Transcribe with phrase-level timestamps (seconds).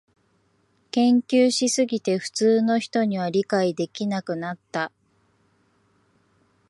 [0.89, 4.91] 研究しすぎて普通の人には理解できなくなった